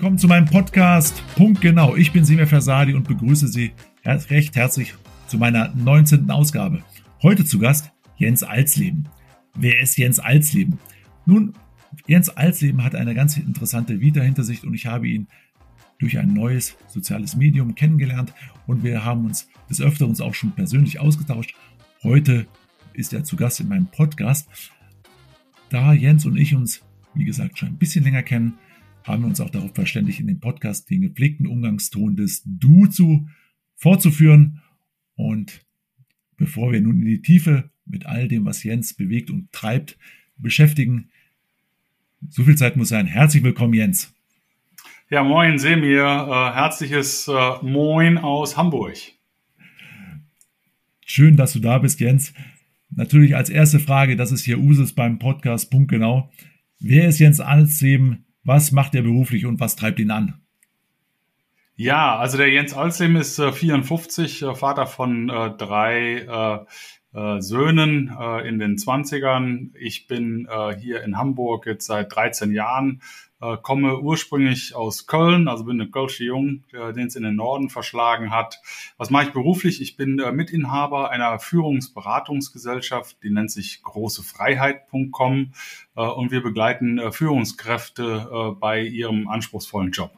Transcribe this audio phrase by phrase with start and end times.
[0.00, 1.22] willkommen zu meinem Podcast.
[1.36, 1.94] Punkt genau.
[1.94, 3.72] Ich bin Simir Versadi und begrüße Sie
[4.02, 4.94] recht herzlich
[5.26, 6.30] zu meiner 19.
[6.30, 6.82] Ausgabe.
[7.22, 9.10] Heute zu Gast Jens Alsleben.
[9.54, 10.78] Wer ist Jens Alsleben?
[11.26, 11.52] Nun,
[12.06, 15.28] Jens Alsleben hat eine ganz interessante Vita hinter sich und ich habe ihn
[15.98, 18.32] durch ein neues soziales Medium kennengelernt
[18.66, 21.54] und wir haben uns des Öfteren auch schon persönlich ausgetauscht.
[22.02, 22.46] Heute
[22.94, 24.48] ist er zu Gast in meinem Podcast.
[25.68, 26.80] Da Jens und ich uns,
[27.12, 28.54] wie gesagt, schon ein bisschen länger kennen,
[29.04, 33.28] haben wir uns auch darauf verständigt, in dem Podcast den gepflegten Umgangston des Du zu
[33.76, 34.62] fortzuführen.
[35.16, 35.64] Und
[36.36, 39.98] bevor wir nun in die Tiefe mit all dem, was Jens bewegt und treibt,
[40.36, 41.10] beschäftigen,
[42.28, 43.06] so viel Zeit muss sein.
[43.06, 44.14] Herzlich willkommen, Jens.
[45.08, 46.04] Ja, moin, Semir.
[46.04, 48.96] Äh, herzliches äh, Moin aus Hamburg.
[51.04, 52.32] Schön, dass du da bist, Jens.
[52.90, 56.30] Natürlich als erste Frage, das ist hier Usus beim Podcast, Punkt genau.
[56.78, 58.24] Wer ist Jens Alsleben?
[58.44, 60.40] Was macht er beruflich und was treibt ihn an?
[61.76, 66.66] Ja, also der Jens Alsleben ist äh, 54, äh, Vater von äh, drei
[67.14, 69.70] äh, äh, Söhnen äh, in den 20ern.
[69.74, 73.00] Ich bin hier in Hamburg jetzt seit 13 Jahren
[73.40, 77.36] äh, komme ursprünglich aus Köln, also bin ein Kölsche Jung, äh, den es in den
[77.36, 78.60] Norden verschlagen hat.
[78.98, 79.80] Was mache ich beruflich?
[79.80, 85.52] Ich bin äh, Mitinhaber einer Führungsberatungsgesellschaft, die nennt sich großefreiheit.com
[85.96, 90.12] äh, und wir begleiten äh, Führungskräfte äh, bei ihrem anspruchsvollen Job.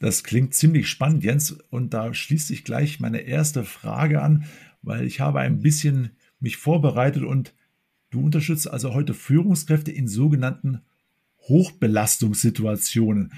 [0.00, 4.44] Das klingt ziemlich spannend, Jens, und da schließt sich gleich meine erste Frage an,
[4.84, 7.54] weil ich habe ein bisschen mich vorbereitet und
[8.10, 10.82] du unterstützt also heute Führungskräfte in sogenannten
[11.48, 13.32] Hochbelastungssituationen.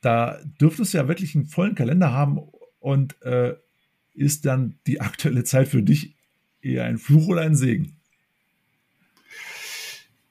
[0.00, 2.40] Da dürftest du ja wirklich einen vollen Kalender haben
[2.78, 3.54] und äh,
[4.14, 6.14] ist dann die aktuelle Zeit für dich
[6.62, 7.96] eher ein Fluch oder ein Segen?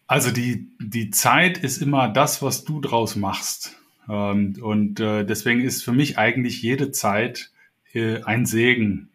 [0.08, 3.78] Also die, die Zeit ist immer das, was du draus machst.
[4.10, 7.52] Ähm, und äh, deswegen ist für mich eigentlich jede Zeit
[7.94, 9.10] äh, ein Segen.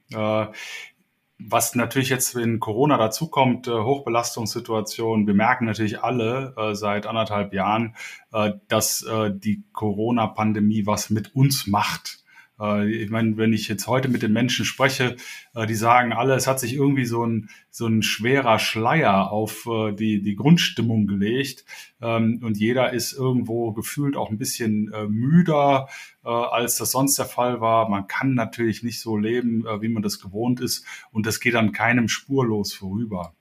[1.47, 7.53] Was natürlich jetzt, wenn Corona dazukommt, äh, Hochbelastungssituation, wir merken natürlich alle äh, seit anderthalb
[7.53, 7.95] Jahren,
[8.33, 12.24] äh, dass äh, die Corona-Pandemie was mit uns macht.
[12.61, 15.17] Äh, ich meine, wenn ich jetzt heute mit den Menschen spreche,
[15.55, 19.67] äh, die sagen alle, es hat sich irgendwie so ein, so ein schwerer Schleier auf
[19.67, 21.65] äh, die, die Grundstimmung gelegt.
[22.01, 25.89] Ähm, und jeder ist irgendwo gefühlt auch ein bisschen müder,
[26.23, 27.89] als das sonst der Fall war.
[27.89, 30.85] Man kann natürlich nicht so leben, wie man das gewohnt ist.
[31.13, 33.35] Und das geht an keinem spurlos vorüber.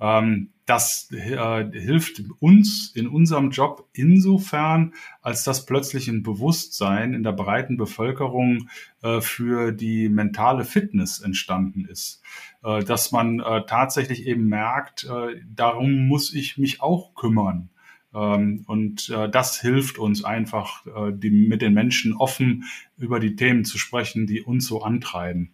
[0.00, 7.22] Ähm, das äh, hilft uns in unserem Job insofern, als das plötzlich ein Bewusstsein in
[7.22, 8.70] der breiten Bevölkerung
[9.02, 12.22] äh, für die mentale Fitness entstanden ist.
[12.62, 17.68] Äh, dass man äh, tatsächlich eben merkt, äh, darum muss ich mich auch kümmern.
[18.14, 22.64] Ähm, und äh, das hilft uns einfach, die, mit den Menschen offen
[22.96, 25.52] über die Themen zu sprechen, die uns so antreiben.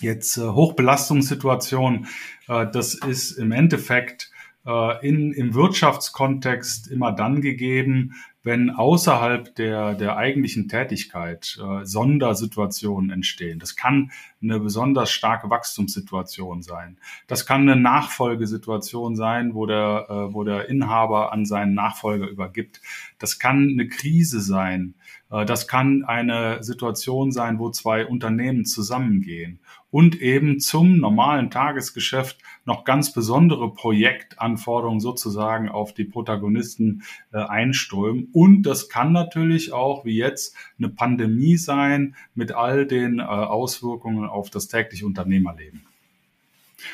[0.00, 2.06] Jetzt äh, Hochbelastungssituation,
[2.48, 4.30] äh, das ist im Endeffekt
[4.66, 13.10] äh, in, im Wirtschaftskontext immer dann gegeben, wenn außerhalb der, der eigentlichen Tätigkeit äh, Sondersituationen
[13.10, 13.58] entstehen.
[13.58, 14.12] Das kann
[14.42, 16.96] eine besonders starke Wachstumssituation sein.
[17.26, 22.80] Das kann eine Nachfolgesituation sein, wo der, äh, wo der Inhaber an seinen Nachfolger übergibt.
[23.18, 24.94] Das kann eine Krise sein.
[25.30, 32.38] Äh, das kann eine Situation sein, wo zwei Unternehmen zusammengehen und eben zum normalen Tagesgeschäft
[32.64, 37.02] noch ganz besondere Projektanforderungen sozusagen auf die Protagonisten
[37.32, 38.28] äh, einströmen.
[38.32, 44.26] Und das kann natürlich auch, wie jetzt, eine Pandemie sein mit all den äh, Auswirkungen
[44.26, 45.82] auf das tägliche Unternehmerleben.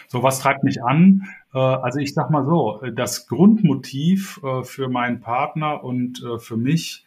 [0.09, 1.29] So, was treibt mich an?
[1.55, 6.57] Äh, also ich sag mal so, das Grundmotiv äh, für meinen Partner und äh, für
[6.57, 7.05] mich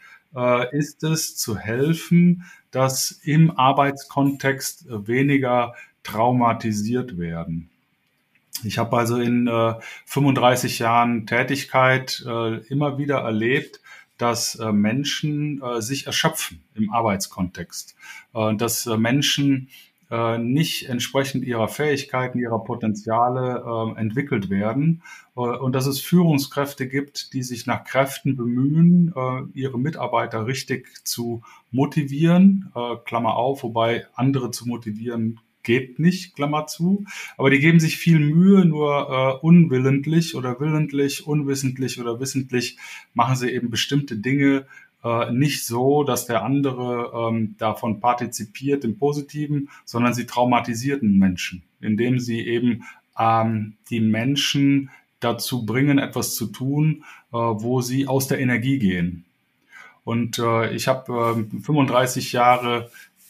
[0.72, 5.74] ist es zu helfen, dass im Arbeitskontext weniger
[6.04, 7.72] traumatisiert werden.
[8.64, 9.74] Ich habe also in äh,
[10.06, 13.82] 35 Jahren Tätigkeit äh, immer wieder erlebt,
[14.20, 17.96] dass äh, Menschen äh, sich erschöpfen im Arbeitskontext,
[18.36, 19.70] äh, dass äh, Menschen
[20.12, 25.04] äh, nicht entsprechend ihrer Fähigkeiten, ihrer Potenziale äh, entwickelt werden.
[25.36, 31.06] Äh, und dass es Führungskräfte gibt, die sich nach Kräften bemühen, äh, ihre Mitarbeiter richtig
[31.06, 37.06] zu motivieren, äh, Klammer auf, wobei andere zu motivieren geht nicht, Klammer zu.
[37.38, 42.78] Aber die geben sich viel Mühe, nur äh, unwillentlich oder willentlich, unwissentlich oder wissentlich
[43.14, 44.66] machen sie eben bestimmte Dinge
[45.04, 51.64] äh, nicht so, dass der andere ähm, davon partizipiert im Positiven, sondern sie traumatisierten Menschen,
[51.80, 52.84] indem sie eben
[53.18, 54.90] ähm, die Menschen
[55.20, 59.26] dazu bringen, etwas zu tun, äh, wo sie aus der Energie gehen.
[60.04, 62.90] Und äh, ich habe äh, 35 Jahre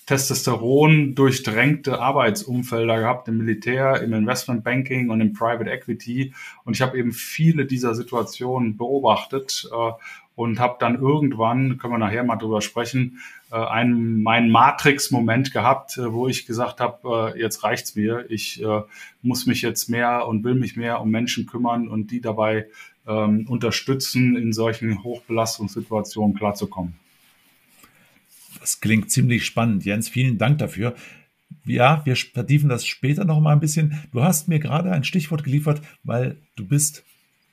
[0.09, 6.33] Testosteron durchdrängte Arbeitsumfelder gehabt im Militär, im Investmentbanking und im Private Equity.
[6.63, 9.91] Und ich habe eben viele dieser Situationen beobachtet äh,
[10.33, 13.19] und habe dann irgendwann, können wir nachher mal drüber sprechen,
[13.51, 18.25] äh, einen, meinen Matrix-Moment gehabt, äh, wo ich gesagt habe, äh, jetzt reicht's mir.
[18.29, 18.63] Ich
[19.21, 22.65] muss mich jetzt mehr und will mich mehr um Menschen kümmern und die dabei
[23.07, 26.95] ähm, unterstützen, in solchen Hochbelastungssituationen klarzukommen.
[28.59, 30.09] Das klingt ziemlich spannend, Jens.
[30.09, 30.95] Vielen Dank dafür.
[31.65, 33.99] Ja, wir vertiefen das später noch mal ein bisschen.
[34.11, 37.03] Du hast mir gerade ein Stichwort geliefert, weil du bist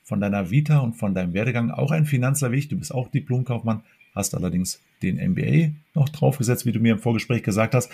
[0.03, 2.61] von deiner Vita und von deinem Werdegang auch ein Finanzler wie.
[2.61, 3.83] Du bist auch Diplomkaufmann,
[4.15, 7.91] hast allerdings den MBA noch draufgesetzt, wie du mir im Vorgespräch gesagt hast.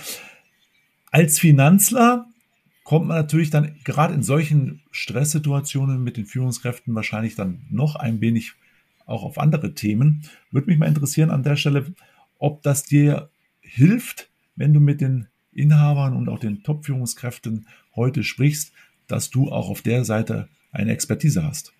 [1.11, 2.27] Als Finanzler
[2.83, 8.21] kommt man natürlich dann gerade in solchen Stresssituationen mit den Führungskräften wahrscheinlich dann noch ein
[8.21, 8.53] wenig
[9.05, 10.23] auch auf andere Themen.
[10.51, 11.93] Würde mich mal interessieren an der Stelle,
[12.43, 13.29] ob das dir
[13.61, 18.73] hilft, wenn du mit den Inhabern und auch den Top-Führungskräften heute sprichst,
[19.07, 21.71] dass du auch auf der Seite eine Expertise hast.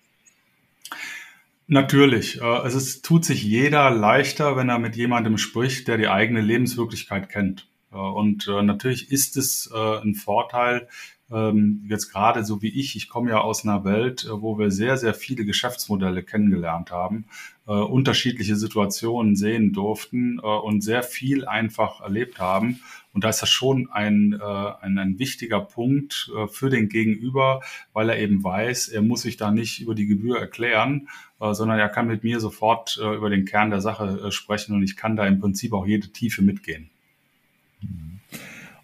[1.66, 2.40] Natürlich.
[2.40, 7.28] Äh, es tut sich jeder leichter, wenn er mit jemandem spricht, der die eigene Lebenswirklichkeit
[7.28, 7.68] kennt.
[7.92, 10.88] Äh, und äh, natürlich ist es ein Vorteil,
[11.32, 14.70] ähm, jetzt gerade so wie ich, ich komme ja aus einer Welt, äh, wo wir
[14.70, 17.24] sehr, sehr viele Geschäftsmodelle kennengelernt haben,
[17.66, 22.80] äh, unterschiedliche Situationen sehen durften äh, und sehr viel einfach erlebt haben.
[23.14, 27.60] Und da ist das schon ein, ein, ein wichtiger Punkt für den Gegenüber,
[27.92, 31.88] weil er eben weiß, er muss sich da nicht über die Gebühr erklären, sondern er
[31.88, 35.38] kann mit mir sofort über den Kern der Sache sprechen und ich kann da im
[35.38, 36.90] Prinzip auch jede Tiefe mitgehen.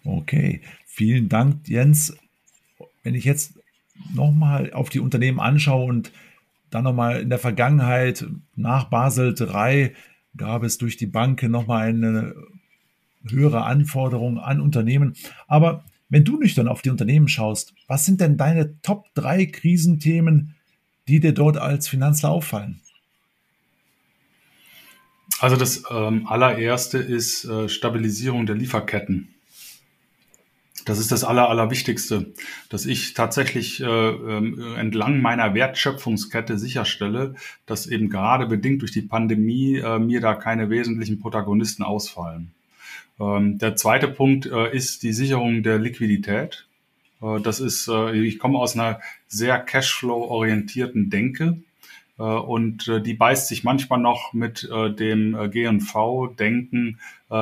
[0.05, 2.15] Okay, vielen Dank, Jens
[3.03, 3.59] wenn ich jetzt
[4.13, 6.11] nochmal auf die Unternehmen anschaue und
[6.69, 8.25] dann nochmal in der Vergangenheit
[8.55, 9.93] nach Basel III
[10.37, 12.33] gab es durch die Banken nochmal eine
[13.27, 15.15] höhere Anforderung an Unternehmen.
[15.47, 20.55] Aber wenn du nüchtern auf die Unternehmen schaust, was sind denn deine Top 3 Krisenthemen,
[21.07, 22.81] die dir dort als Finanzler auffallen?
[25.39, 29.33] Also das ähm, allererste ist äh, Stabilisierung der Lieferketten.
[30.85, 32.33] Das ist das Aller, Allerwichtigste,
[32.69, 37.35] dass ich tatsächlich äh, äh, entlang meiner Wertschöpfungskette sicherstelle,
[37.65, 42.51] dass eben gerade bedingt durch die Pandemie äh, mir da keine wesentlichen Protagonisten ausfallen.
[43.19, 46.65] Ähm, der zweite Punkt äh, ist die Sicherung der Liquidität.
[47.21, 51.61] Äh, das ist, äh, ich komme aus einer sehr Cashflow-orientierten Denke.
[52.21, 56.99] Äh, und äh, die beißt sich manchmal noch mit äh, dem GNV-Denken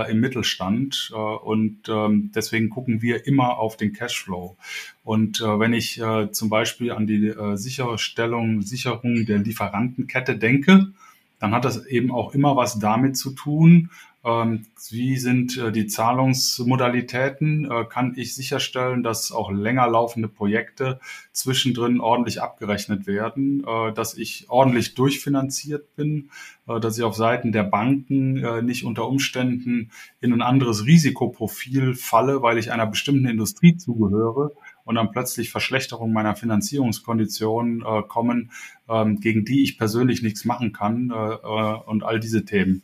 [0.07, 1.11] im Mittelstand.
[1.15, 4.55] und ähm, deswegen gucken wir immer auf den Cashflow.
[5.03, 5.99] Und wenn ich
[6.31, 10.91] zum Beispiel an die Sicherstellung, Sicherung der Lieferantenkette denke,
[11.39, 13.89] dann hat das eben auch immer was damit zu tun,
[14.21, 17.71] wie sind äh, die Zahlungsmodalitäten?
[17.71, 20.99] Äh, kann ich sicherstellen, dass auch länger laufende Projekte
[21.31, 26.31] zwischendrin ordentlich abgerechnet werden, äh, dass ich ordentlich durchfinanziert bin,
[26.65, 29.89] dass ich auf Seiten der Banken nicht unter Umständen
[30.21, 34.51] in ein anderes Risikoprofil falle, weil ich einer bestimmten Industrie zugehöre
[34.89, 38.49] und dann plötzlich Verschlechterungen meiner Finanzierungskonditionen äh, kommen,
[38.89, 42.81] ähm, gegen die ich persönlich nichts machen kann äh, äh, und all diese Themen.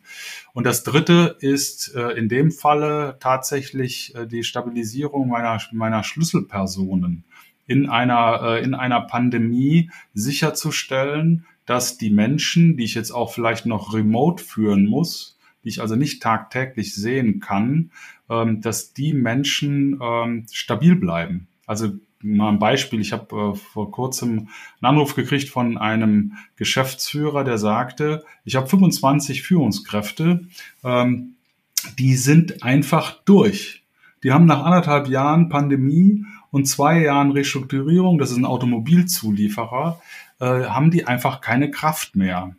[0.54, 7.24] Und das Dritte ist äh, in dem Falle tatsächlich äh, die Stabilisierung meiner, meiner Schlüsselpersonen
[7.66, 13.66] in einer, äh, in einer Pandemie sicherzustellen, dass die Menschen, die ich jetzt auch vielleicht
[13.66, 17.90] noch remote führen muss, die ich also nicht tagtäglich sehen kann,
[18.30, 21.48] ähm, dass die Menschen ähm, stabil bleiben.
[21.66, 23.00] Also mal ein Beispiel.
[23.00, 24.50] Ich habe äh, vor kurzem einen
[24.82, 30.46] Anruf gekriegt von einem Geschäftsführer, der sagte, ich habe 25 Führungskräfte,
[30.84, 31.36] ähm,
[32.00, 33.84] die sind einfach durch.
[34.24, 40.02] Die haben nach anderthalb Jahren Pandemie und zwei Jahren Restrukturierung, das ist ein Automobilzulieferer,
[40.40, 42.56] äh, haben die einfach keine Kraft mehr.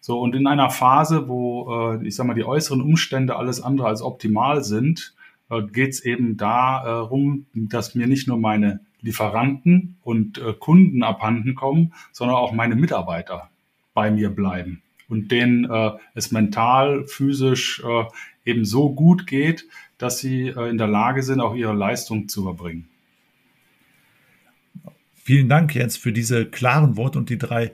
[0.00, 3.88] So, und in einer Phase, wo, äh, ich sag mal, die äußeren Umstände alles andere
[3.88, 5.14] als optimal sind,
[5.50, 11.54] äh, geht es eben darum, dass mir nicht nur meine Lieferanten und äh, Kunden abhanden
[11.54, 13.50] kommen, sondern auch meine Mitarbeiter
[13.94, 18.04] bei mir bleiben und denen äh, es mental, physisch äh,
[18.48, 19.66] eben so gut geht,
[19.98, 22.88] dass sie äh, in der Lage sind, auch ihre Leistung zu erbringen.
[25.14, 27.72] Vielen Dank, Jens, für diese klaren Worte und die drei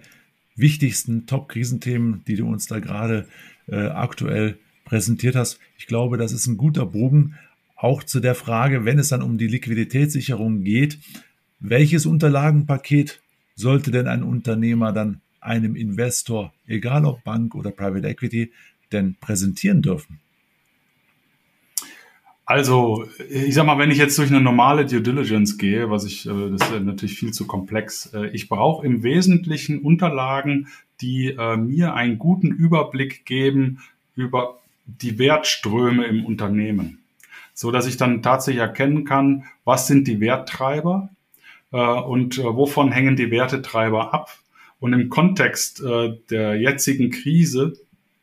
[0.56, 3.28] wichtigsten Top-Krisenthemen, die du uns da gerade
[3.68, 5.60] äh, aktuell präsentiert hast.
[5.78, 7.36] Ich glaube, das ist ein guter Bogen
[7.76, 10.98] auch zu der Frage, wenn es dann um die Liquiditätssicherung geht,
[11.60, 13.20] welches Unterlagenpaket
[13.54, 18.52] sollte denn ein Unternehmer dann einem Investor, egal ob Bank oder Private Equity,
[18.92, 20.20] denn präsentieren dürfen?
[22.48, 26.26] Also, ich sag mal, wenn ich jetzt durch eine normale Due Diligence gehe, was ich,
[26.26, 28.12] äh, das ist natürlich viel zu komplex.
[28.14, 30.68] Äh, ich brauche im Wesentlichen Unterlagen,
[31.00, 33.80] die äh, mir einen guten Überblick geben
[34.14, 37.00] über die Wertströme im Unternehmen,
[37.56, 41.08] so dass ich dann tatsächlich erkennen kann, was sind die Werttreiber
[41.72, 44.38] und wovon hängen die Wertetreiber ab.
[44.78, 47.72] Und im Kontext der jetzigen Krise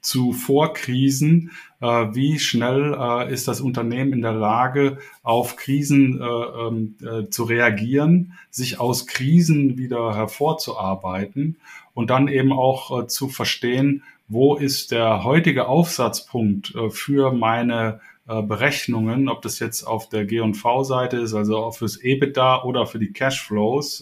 [0.04, 6.26] zu Vorkrisen, äh, wie schnell äh, ist das Unternehmen in der Lage, auf Krisen äh,
[6.26, 11.58] ähm, äh, zu reagieren, sich aus Krisen wieder hervorzuarbeiten
[11.94, 18.02] und dann eben auch äh, zu verstehen, wo ist der heutige Aufsatzpunkt äh, für meine
[18.26, 23.12] Berechnungen, ob das jetzt auf der G&V-Seite ist, also auch fürs EBITDA oder für die
[23.12, 24.02] Cashflows,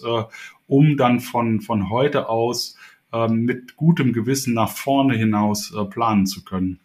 [0.68, 2.76] um dann von, von heute aus
[3.12, 6.80] ähm, mit gutem Gewissen nach vorne hinaus äh, planen zu können.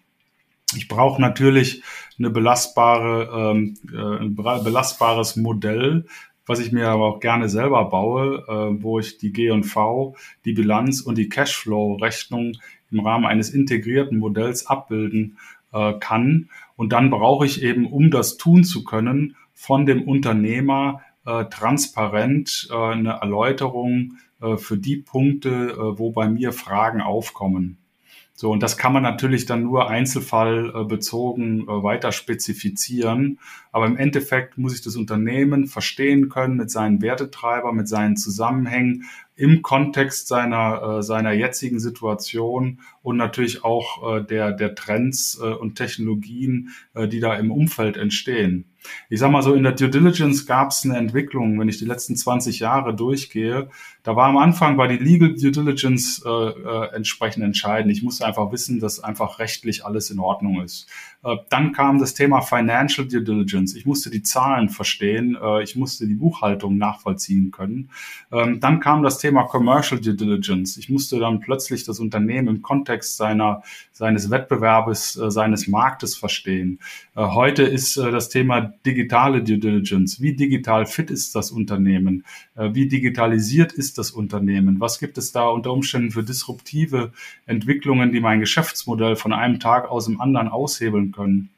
[0.76, 1.84] Ich brauche natürlich
[2.20, 6.06] eine belastbare, ähm, äh, ein belastbares Modell,
[6.46, 11.02] was ich mir aber auch gerne selber baue, äh, wo ich die G&V, die Bilanz
[11.02, 12.58] und die Cashflow-Rechnung
[12.92, 15.38] im Rahmen eines integrierten Modells abbilden
[15.72, 16.50] äh, kann.
[16.78, 22.70] Und dann brauche ich eben, um das tun zu können, von dem Unternehmer äh, transparent
[22.72, 27.80] äh, eine Erläuterung äh, für die Punkte, äh, wo bei mir Fragen aufkommen.
[28.40, 33.40] So, und das kann man natürlich dann nur einzelfallbezogen äh, weiter spezifizieren.
[33.72, 39.06] Aber im Endeffekt muss ich das Unternehmen verstehen können mit seinen Wertetreiber, mit seinen Zusammenhängen
[39.38, 47.20] im Kontext seiner, seiner jetzigen Situation und natürlich auch der, der Trends und Technologien, die
[47.20, 48.66] da im Umfeld entstehen
[49.10, 51.86] ich sag mal so, in der Due Diligence gab es eine Entwicklung, wenn ich die
[51.86, 53.70] letzten 20 Jahre durchgehe.
[54.04, 57.92] Da war am Anfang war die Legal Due Diligence äh, äh, entsprechend entscheidend.
[57.92, 60.88] Ich musste einfach wissen, dass einfach rechtlich alles in Ordnung ist.
[61.24, 63.76] Äh, dann kam das Thema Financial Due Diligence.
[63.76, 67.90] Ich musste die Zahlen verstehen, äh, ich musste die Buchhaltung nachvollziehen können.
[68.32, 70.78] Ähm, dann kam das Thema Commercial Due Diligence.
[70.78, 76.80] Ich musste dann plötzlich das Unternehmen im Kontext seiner, seines Wettbewerbes, äh, seines Marktes verstehen.
[77.16, 80.22] Heute ist das Thema digitale Due Diligence.
[80.22, 82.26] Wie digital fit ist das Unternehmen?
[82.56, 84.80] Wie digitalisiert ist das Unternehmen?
[84.80, 87.12] Was gibt es da unter Umständen für disruptive
[87.46, 91.50] Entwicklungen, die mein Geschäftsmodell von einem Tag aus dem anderen aushebeln können?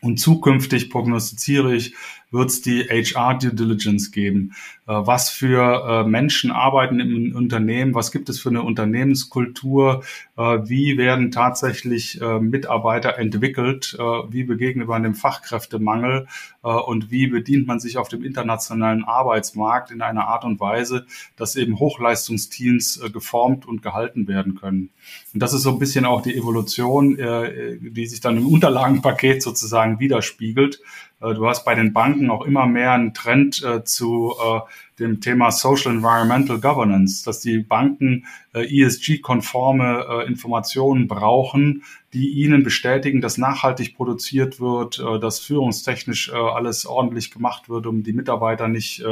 [0.00, 1.94] Und zukünftig prognostiziere ich,
[2.30, 4.52] wird es die HR Due Diligence geben.
[4.88, 7.94] Äh, was für äh, Menschen arbeiten im Unternehmen?
[7.94, 10.02] Was gibt es für eine Unternehmenskultur?
[10.36, 13.96] Äh, wie werden tatsächlich Mitarbeiter entwickelt?
[14.30, 16.26] Wie begegnet man dem Fachkräftemangel?
[16.62, 21.06] Und wie bedient man sich auf dem internationalen Arbeitsmarkt in einer Art und Weise,
[21.36, 24.90] dass eben Hochleistungsteams geformt und gehalten werden können?
[25.34, 30.00] Und das ist so ein bisschen auch die Evolution, die sich dann im Unterlagenpaket sozusagen
[30.00, 30.80] widerspiegelt.
[31.20, 34.60] Du hast bei den Banken auch immer mehr einen Trend äh, zu äh,
[34.98, 42.62] dem Thema Social Environmental Governance, dass die Banken äh, ESG-konforme äh, Informationen brauchen, die ihnen
[42.62, 48.68] bestätigen, dass nachhaltig produziert wird, äh, dass führungstechnisch alles ordentlich gemacht wird, um die Mitarbeiter
[48.68, 49.02] nicht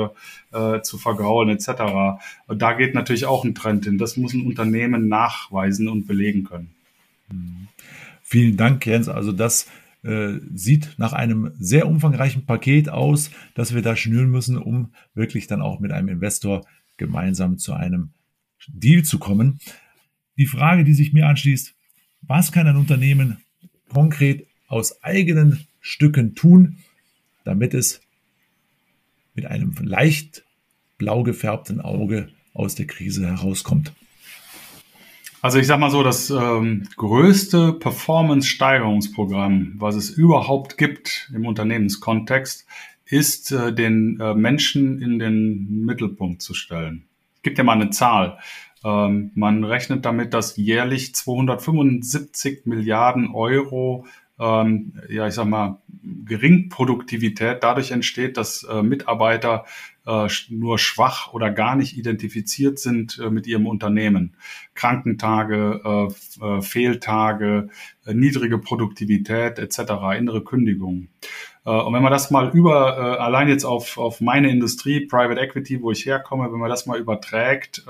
[0.83, 2.21] zu vergraulen etc.
[2.49, 3.99] Da geht natürlich auch ein Trend hin.
[3.99, 6.71] Das muss ein Unternehmen nachweisen und belegen können.
[8.23, 9.09] Vielen Dank, Jens.
[9.09, 9.67] Also das
[10.07, 15.47] äh, sieht nach einem sehr umfangreichen Paket aus, das wir da schnüren müssen, um wirklich
[15.47, 16.65] dann auch mit einem Investor
[16.97, 18.11] gemeinsam zu einem
[18.69, 19.59] Deal zu kommen.
[20.39, 21.75] Die Frage, die sich mir anschließt,
[22.23, 23.39] was kann ein Unternehmen
[23.89, 26.79] konkret aus eigenen Stücken tun,
[27.45, 28.01] damit es
[29.35, 30.45] mit einem leicht
[30.99, 33.93] blau gefärbten Auge aus der Krise herauskommt?
[35.43, 42.67] Also ich sag mal so, das ähm, größte Performance-Steigerungsprogramm, was es überhaupt gibt im Unternehmenskontext,
[43.05, 47.05] ist äh, den äh, Menschen in den Mittelpunkt zu stellen.
[47.37, 48.39] Ich gebe dir mal eine Zahl.
[48.85, 54.07] Ähm, man rechnet damit, dass jährlich 275 Milliarden Euro
[54.39, 55.79] ähm, ja, ich sag mal,
[56.25, 59.65] Geringproduktivität dadurch entsteht, dass äh, Mitarbeiter
[60.07, 64.35] äh, nur schwach oder gar nicht identifiziert sind äh, mit ihrem Unternehmen.
[64.75, 67.69] Krankentage, äh, äh Fehltage,
[68.05, 69.79] äh, niedrige Produktivität etc.,
[70.17, 71.09] innere Kündigungen.
[71.65, 75.91] Und wenn man das mal über, allein jetzt auf, auf meine Industrie, Private Equity, wo
[75.91, 77.85] ich herkomme, wenn man das mal überträgt,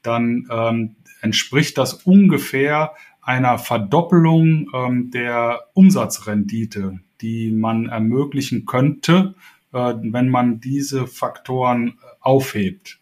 [0.00, 9.34] dann ähm, entspricht das ungefähr einer Verdoppelung ähm, der Umsatzrendite, die man ermöglichen könnte,
[9.72, 12.98] äh, wenn man diese Faktoren aufhebt.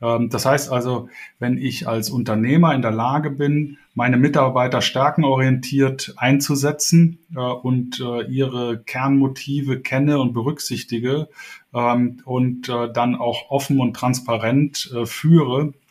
[0.00, 1.08] Ähm, das heißt also,
[1.38, 8.22] wenn ich als Unternehmer in der Lage bin, meine Mitarbeiter stärkenorientiert einzusetzen äh, und äh,
[8.26, 11.28] ihre Kernmotive kenne und berücksichtige
[11.74, 15.85] ähm, und äh, dann auch offen und transparent führe, äh,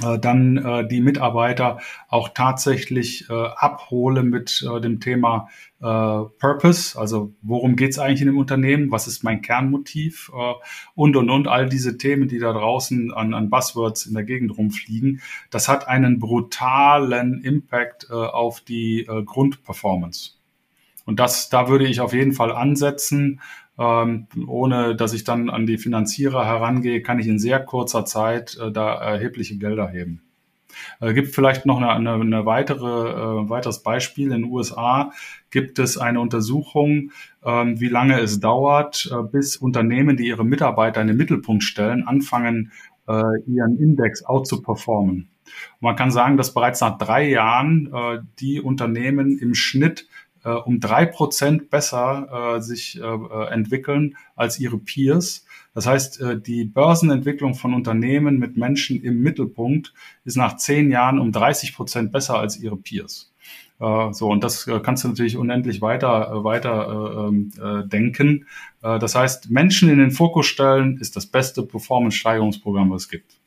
[0.00, 5.84] dann äh, die Mitarbeiter auch tatsächlich äh, abhole mit äh, dem Thema äh,
[6.38, 10.30] Purpose, also worum geht's eigentlich in dem Unternehmen, was ist mein Kernmotiv?
[10.34, 10.54] Äh,
[10.94, 11.46] und und und.
[11.46, 15.20] All diese Themen, die da draußen an, an Buzzwords in der Gegend rumfliegen,
[15.50, 20.38] das hat einen brutalen Impact äh, auf die äh, Grundperformance.
[21.04, 23.40] Und das, da würde ich auf jeden Fall ansetzen
[23.78, 28.56] ähm, ohne dass ich dann an die Finanzierer herangehe, kann ich in sehr kurzer Zeit
[28.60, 30.22] äh, da erhebliche Gelder heben.
[31.00, 34.26] Äh, gibt vielleicht noch eine, eine, eine weitere, äh, weiteres Beispiel.
[34.26, 35.12] In den USA
[35.50, 37.12] gibt es eine Untersuchung,
[37.44, 42.06] ähm, wie lange es dauert, äh, bis Unternehmen, die ihre Mitarbeiter in den Mittelpunkt stellen,
[42.06, 42.72] anfangen,
[43.08, 45.28] äh, ihren Index out zu performen.
[45.80, 50.06] Und man kann sagen, dass bereits nach drei Jahren äh, die Unternehmen im Schnitt
[50.44, 55.44] äh, um drei Prozent besser äh, sich äh, äh, entwickeln als ihre Peers.
[55.74, 59.92] Das heißt, äh, die Börsenentwicklung von Unternehmen mit Menschen im Mittelpunkt
[60.24, 63.32] ist nach zehn Jahren um 30 Prozent besser als ihre Peers.
[63.80, 68.46] Äh, so, und das äh, kannst du natürlich unendlich weiter, weiter ähm, äh, denken.
[68.82, 73.38] Äh, das heißt, Menschen in den Fokus stellen ist das beste Performance-Steigerungsprogramm, was es gibt.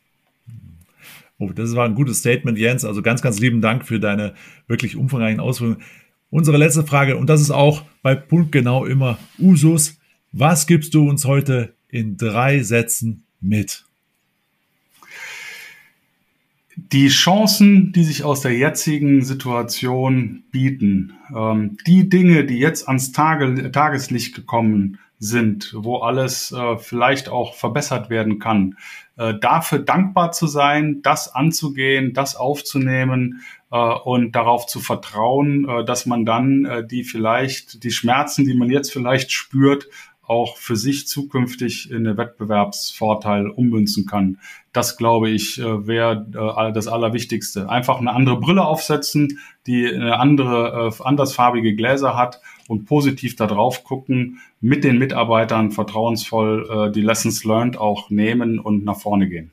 [1.37, 2.85] Oh, das war ein gutes Statement, Jens.
[2.85, 4.35] Also ganz, ganz lieben Dank für deine
[4.67, 5.81] wirklich umfangreichen Ausführungen.
[6.35, 9.97] Unsere letzte Frage, und das ist auch bei Punkt genau immer Usus.
[10.33, 13.85] Was gibst du uns heute in drei Sätzen mit?
[16.75, 23.13] Die Chancen, die sich aus der jetzigen Situation bieten, ähm, die Dinge, die jetzt ans
[23.13, 28.75] Tage, Tageslicht gekommen sind, wo alles äh, vielleicht auch verbessert werden kann,
[29.15, 33.39] äh, dafür dankbar zu sein, das anzugehen, das aufzunehmen
[33.75, 38.69] und darauf zu vertrauen, äh, dass man dann äh, die vielleicht, die Schmerzen, die man
[38.69, 39.87] jetzt vielleicht spürt,
[40.27, 44.39] auch für sich zukünftig in einen Wettbewerbsvorteil ummünzen kann.
[44.73, 46.25] Das, glaube ich, äh, wäre
[46.57, 47.69] äh, das Allerwichtigste.
[47.69, 53.47] Einfach eine andere Brille aufsetzen, die eine andere, äh, andersfarbige Gläser hat und positiv da
[53.47, 59.51] drauf gucken, mit den Mitarbeitern vertrauensvoll die Lessons learned auch nehmen und nach vorne gehen.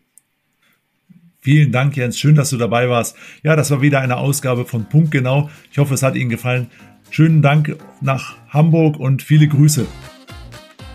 [1.45, 2.21] Vielen Dank, Jens.
[2.21, 3.17] Schön, dass du dabei warst.
[3.43, 5.51] Ja, das war wieder eine Ausgabe von Punkt Genau.
[5.73, 6.69] Ich hoffe, es hat Ihnen gefallen.
[7.11, 9.85] Schönen Dank nach Hamburg und viele Grüße.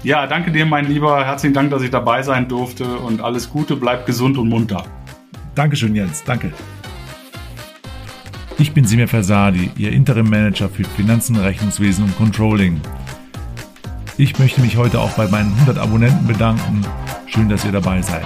[0.03, 1.25] Ja, danke dir, mein Lieber.
[1.25, 3.75] Herzlichen Dank, dass ich dabei sein durfte und alles Gute.
[3.75, 4.85] Bleib gesund und munter.
[5.53, 6.23] Dankeschön, Jens.
[6.23, 6.53] Danke.
[8.57, 12.79] Ich bin Simir Fersadi, Ihr Interim Manager für Finanzen, Rechnungswesen und Controlling.
[14.17, 16.85] Ich möchte mich heute auch bei meinen 100 Abonnenten bedanken.
[17.25, 18.25] Schön, dass ihr dabei seid.